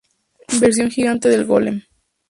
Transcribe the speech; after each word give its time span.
Versión 0.59 0.89
gigante 0.89 1.29
del 1.29 1.45
Golem. 1.45 1.83